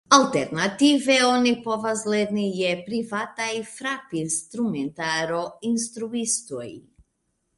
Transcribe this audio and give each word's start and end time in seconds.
Alternative 0.15 1.17
oni 1.25 1.51
povas 1.65 1.99
lerni 2.13 2.45
je 2.61 2.71
privataj 2.87 3.51
frapinstrumentaro-instruistoj. 3.73 6.67